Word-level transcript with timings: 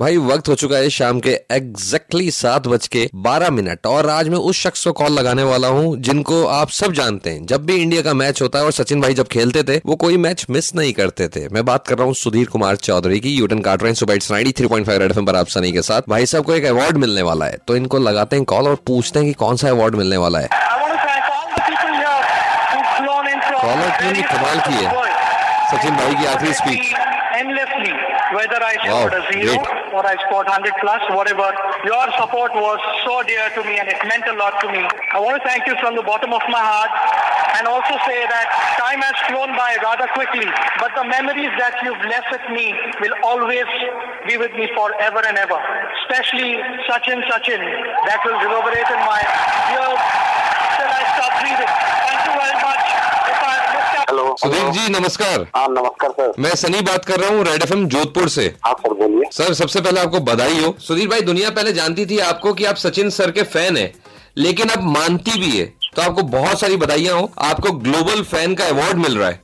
भाई 0.00 0.16
वक्त 0.16 0.48
हो 0.48 0.54
चुका 0.54 0.76
है 0.76 0.90
शाम 0.90 1.18
के 1.20 1.30
एग्जैक्टली 1.52 2.30
सात 2.30 2.66
बज 2.68 2.86
के 2.88 3.00
बारह 3.16 3.50
मिनट। 3.50 3.86
और 3.86 4.08
आज 4.10 4.28
मैं 4.28 4.38
उस 4.50 4.60
शख्स 4.60 4.84
को 4.84 4.92
कॉल 4.92 5.12
लगाने 5.12 5.42
वाला 5.42 5.68
हूँ 5.68 5.96
जिनको 5.98 6.44
आप 6.48 6.70
सब 6.70 6.92
जानते 6.92 7.30
हैं। 7.30 7.44
जब 7.46 7.64
भी 7.66 7.74
इंडिया 7.74 8.02
का 8.02 8.14
मैच 8.14 8.40
होता 8.42 8.58
है 8.58 8.64
और 8.64 8.72
सचिन 8.72 9.00
भाई 9.00 9.14
जब 9.14 9.28
खेलते 9.28 9.62
थे 9.62 9.76
वो 9.86 9.96
कोई 9.96 10.16
मैच 10.16 10.46
मिस 10.50 10.74
नहीं 10.76 10.92
करते 10.92 11.28
थे। 11.28 11.46
मैं 11.48 11.64
बात 11.64 11.86
कर 11.88 11.98
रहा 11.98 12.06
हूँ 12.06 12.14
सुधीर 12.14 12.46
कुमार 12.46 12.76
चौधरी 12.78 13.20
की 13.20 13.34
यूटन 13.34 13.58
कार्टराइन 13.58 13.94
सुबाइट्स 13.94 14.30
ninety 14.32 14.52
three 14.52 14.66
point 14.66 14.86
five 14.86 15.02
F 15.02 15.20
पर 15.20 15.36
आप 15.36 15.48
सनी 15.48 15.72
के 15.72 15.82
साथ। 15.82 16.08
भाई 16.08 16.26
साहब 16.26 16.44
को 16.44 16.54
एक 16.54 16.64
अवार्ड 16.64 16.96
मिलने 16.96 17.22
वाला 17.22 17.46
है। 17.46 17.58
तो 17.68 17.76
इनको 17.76 17.98
लगाते 17.98 18.36
हैं 18.36 18.44
कॉल 18.44 18.68
और 18.68 18.82
पूछते 18.86 19.18
हैं 19.18 19.28
कि 19.28 19.34
कौन 19.34 19.56
सा 19.56 19.68
अवार्ड 19.70 19.94
मिलने 19.96 20.16
वाला 20.16 20.38
है। 20.38 20.48
कॉलर 23.52 24.12
ने 24.12 24.22
कमाल 24.22 24.60
की 24.60 24.84
है? 24.84 24.90
सचिन 25.70 25.96
भाई 25.96 26.14
की 26.14 26.26
आखिरी 26.26 26.52
speech 26.54 26.92
endlessly, 27.40 27.92
whether 28.36 28.60
I 28.60 28.74
scored 28.84 29.12
Wow, 29.16 29.20
a 29.20 29.32
zero 29.32 29.56
great. 29.56 29.94
or 29.96 30.02
I 30.04 30.14
scored 30.28 30.46
100 30.46 30.72
plus, 30.84 31.02
whatever. 31.16 31.48
Your 31.88 32.04
support 32.20 32.52
was 32.54 32.78
so 33.04 33.22
dear 33.24 33.48
to 33.56 33.60
me 33.64 33.80
and 33.80 33.88
it 33.88 33.98
meant 34.06 34.28
a 34.28 34.36
lot 34.36 34.60
to 34.60 34.68
me. 34.68 34.82
I 35.12 35.18
want 35.18 35.40
to 35.40 35.44
thank 35.48 35.64
you 35.66 35.74
from 35.80 35.96
the 35.96 36.04
bottom 36.04 36.32
of 36.36 36.42
my 36.52 36.60
heart 36.60 36.92
and 37.58 37.66
also 37.66 37.96
say 38.06 38.20
that 38.28 38.46
time 38.78 39.00
has 39.02 39.16
flown 39.28 39.50
by 39.56 39.76
rather 39.82 40.06
quickly, 40.14 40.46
but 40.78 40.92
the 40.94 41.04
memories 41.08 41.50
that 41.58 41.74
you've 41.82 42.00
left 42.06 42.28
with 42.30 42.44
me 42.52 42.72
will 43.00 43.16
always 43.24 43.66
be 44.28 44.36
with 44.36 44.52
me 44.54 44.68
forever 44.76 45.20
and 45.26 45.36
ever. 45.36 45.58
Especially 46.04 46.56
Sachin 46.88 47.20
Sachin, 47.26 47.60
that 48.06 48.20
will 48.24 48.38
reverberate 48.38 48.88
in 48.88 49.00
my 49.08 49.20
Sudhir 54.38 54.68
ji 54.70 54.88
नमस्कार। 54.88 55.46
हाँ 55.56 55.66
नमस्कार 55.70 56.10
sir. 56.10 56.32
मैं 56.38 56.54
सनी 56.54 56.80
बात 56.80 57.04
कर 57.04 57.20
रहा 57.20 57.30
हूँ 57.30 57.44
red 57.44 57.62
FM 57.62 57.86
Jodhpur 57.86 58.28
से। 58.28 58.44
हाँ 58.66 58.74
सर 58.74 58.94
बोलिए। 58.94 59.30
सर 59.32 59.54
सबसे 59.54 59.80
पहले 59.80 60.00
आपको 60.00 60.20
बधाई 60.20 60.62
हो। 60.62 60.74
सुधीर 60.78 61.08
भाई 61.08 61.20
दुनिया 61.20 61.50
पहले 61.50 61.72
जानती 61.72 62.06
थी 62.06 62.18
आपको 62.18 62.52
कि 62.54 62.64
आप 62.64 62.76
सचिन 62.76 63.10
सर 63.10 63.30
के 63.30 63.42
फ़ैन 63.42 63.76
हैं 63.76 63.92
लेकिन 64.36 64.68
अब 64.68 64.82
मानती 64.88 65.38
भी 65.40 65.50
है। 65.58 65.72
तो 65.96 66.02
आपको 66.02 66.22
बहुत 66.30 66.60
सारी 66.60 66.76
बधाइयाँ 66.78 67.14
हो 67.14 67.30
आपको 67.42 67.72
ग्लोबल 67.80 68.22
फ़ैन 68.24 68.54
का 68.54 68.64
अवार्ड 68.66 68.98
मिल 68.98 69.18
रहा 69.18 69.28
है 69.28 69.40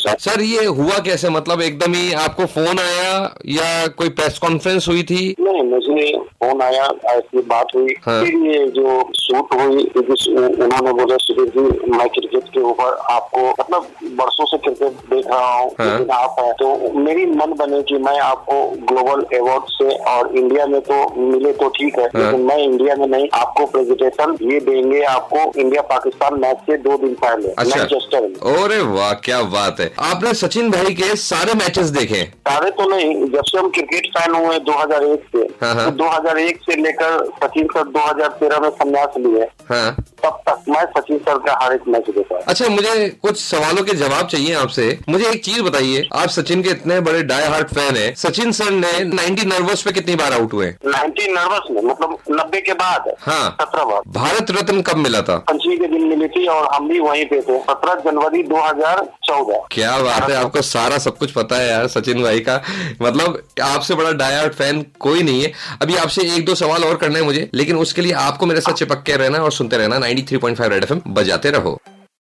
सर 0.00 0.16
सर 0.20 0.40
ये 0.42 0.64
हुआ 0.66 0.98
कैसे 1.04 1.28
मतलब 1.30 1.60
एकदम 1.62 1.94
ही 1.94 2.12
आपको 2.18 2.44
फ़ोन 2.48 2.78
आया 2.78 3.12
या 3.48 3.86
कोई 3.94 4.08
प्रेस 4.10 4.38
कॉन्फ्रेंस 4.38 4.88
हुई 4.88 5.02
थी 5.02 5.22
नहीं 5.40 5.62
मुझे 5.64 6.12
फ़ोन 6.34 6.62
आया 6.62 6.84
ऐसी 7.10 7.42
बात 7.44 7.74
हुई 7.74 7.94
हाँ। 8.06 8.22
फिर 8.22 8.34
ये 8.46 8.66
जो 8.70 8.94
शूट 9.16 9.54
हुई 9.54 9.84
उन्होंने 9.96 10.92
बोला 10.92 11.16
सुधीर 11.18 11.48
जी 11.48 11.90
मैं 11.90 12.08
क्रिकेट 12.08 12.48
के 12.48 12.60
ऊपर 12.62 12.96
आपको 13.10 13.48
मतलब 13.50 14.14
बरसों 14.20 14.46
से 14.46 14.58
क्रिकेट 14.58 15.04
देख 15.10 15.26
रहा 15.26 15.50
हूँ 15.50 15.70
हाँ। 15.78 15.86
लेकिन 15.88 16.10
आप 16.12 16.36
हैं 16.40 16.52
तो 16.54 16.92
मेरी 17.00 17.26
मन 17.32 17.54
बने 17.58 17.82
कि 17.82 17.98
मैं 18.00 18.18
आपको 18.20 18.60
ग्लोबल 18.86 19.24
अवार्ड 19.38 19.70
से 19.72 19.96
और 20.10 20.36
इंडिया 20.36 20.66
में 20.66 20.80
तो 20.82 21.02
मिले 21.18 21.52
तो 21.54 21.68
ठीक 21.76 21.98
है 21.98 22.06
हाँ। 22.06 22.22
लेकिन 22.22 22.46
मैं 22.46 22.58
इंडिया 22.60 22.96
में 22.96 23.06
नहीं 23.08 23.28
आपको 23.36 23.66
प्रेजेंटेशन 23.68 24.36
ये 24.44 24.60
देंगे 24.62 25.02
आपको 25.10 25.50
इंडिया 25.60 25.82
पाकिस्तान 25.90 26.38
मैच 26.40 26.56
से 26.66 26.76
दो 26.84 26.96
दिन 26.98 27.14
पहले 27.24 27.48
अच्छा। 27.58 27.76
मैनचेस्टर 27.76 28.22
में 28.22 28.54
अरे 28.56 28.80
वाह 28.90 29.12
क्या 29.26 29.42
बात 29.54 29.80
है। 29.80 29.90
आपने 30.10 30.34
सचिन 30.34 30.70
भाई 30.70 30.94
के 30.94 31.14
सारे 31.16 31.54
मैचेस 31.54 31.88
देखे। 31.98 32.22
सारे 32.48 32.70
तो 32.70 32.88
नहीं 32.90 33.14
जब 33.32 33.42
से 33.46 33.58
हम 33.58 33.68
क्रिकेट 33.70 34.06
फ़ैन 34.16 34.34
हुए 34.34 34.58
2001 34.70 35.24
से 35.32 35.46
हाँ, 35.64 35.74
हाँ। 35.74 35.84
तो 35.84 35.90
2001 35.96 36.60
से 36.66 36.76
लेकर 36.82 37.24
सचिन 37.44 37.66
सर 37.74 37.88
2013 37.98 38.60
में 38.60 38.68
संन्यास 38.70 39.18
लिए। 39.18 39.46
हाँ। 39.70 39.90
तब 40.24 40.40
तक 40.48 40.64
मैं 40.68 40.84
सचिन 40.96 41.18
सर 41.18 41.38
का 41.38 41.58
हर 41.62 41.74
एक 41.74 41.88
मैच 41.88 42.10
देखा 42.10 42.38
अच्छा 42.48 42.68
मुझे 42.68 43.08
कुछ 43.22 43.40
सवालों 43.40 43.82
के 43.84 43.92
जवाब 43.96 44.26
चाहिए 44.26 44.54
आपसे। 44.54 44.86
मुझे 45.08 45.28
एक 45.30 45.44
चीज़ 45.44 45.62
बताइए 45.62 46.08
आप 46.14 46.28
सचिन 46.28 46.62
के 46.62 46.70
इतने 46.70 47.00
बड़े 47.00 47.22
डाई 47.22 47.44
हार्ट 47.44 47.74
फ़ैन 47.74 47.96
है। 47.96 48.12
सचिन 48.14 48.52
सर 48.52 48.70
ने 48.70 48.92
90 49.04 49.44
नर्वस 49.46 49.82
पे 49.82 49.92
कितनी 49.92 50.14
बार 50.14 50.32
आउट 50.32 50.52
हुए? 50.52 50.66
90 50.86 51.26
नर्वस 51.32 51.70
में 51.70 51.82
मतलब 51.82 52.16
90 52.30 52.60
के 52.60 52.72
बाद 52.72 53.12
हाँ। 53.20 53.56
सत्रह 53.60 53.84
बार। 53.84 54.02
भारत 54.08 54.50
रत्न 54.50 54.82
कब 54.82 54.96
मिला 54.96 55.22
था? 55.22 55.36
पंचमी 55.50 55.76
के 55.76 55.86
दिन 55.86 56.06
मिली 56.08 56.28
थी 56.28 56.46
और 56.46 56.68
हम 56.74 56.88
भी 56.88 56.98
वहीं 57.00 57.24
पे 57.26 57.40
थे, 57.40 57.58
सत्रह 57.60 57.94
जनवरी 58.04 58.42
2014 58.42 59.66
क्या 59.72 59.98
बात 59.98 60.30
है, 60.30 60.36
आपको 60.36 60.62
सारा 60.62 60.98
सब 60.98 61.16
कुछ 61.18 61.30
पता 61.30 61.56
है 61.56 61.68
यार, 61.68 61.86
सचिन 61.88 62.22
भाई 62.22 62.40
का। 62.40 62.60
मतलब 63.02 63.42
आपसे 63.62 63.94
बड़ा 63.94 64.12
डायट 64.12 64.54
फ़ैन 64.54 64.84
कोई 65.00 65.22
नहीं 65.22 65.42
है। 65.42 65.52
अभी 65.82 65.96
आपसे 65.96 66.22
एक 66.36 66.44
दो 66.46 66.54
सवाल 66.54 66.84
और 66.84 66.96
करना 66.96 67.18
है 67.18 67.24
मुझे, 67.24 67.48
लेकिन 67.54 67.76
उसके 67.76 68.02
लिए 68.02 68.12
आपको 68.20 68.46
मेरे 68.46 68.60
साथ 68.60 68.74
चिपक 68.74 69.02
के 69.06 69.16
रहना 69.16 69.38
और 69.38 69.52
सुनते 69.52 69.76
रहना 69.76 69.98
93.5 69.98 70.68
रेड 70.68 70.84
एफएम 70.84 71.00
बजाते 71.08 71.50
रहो। 71.50 71.78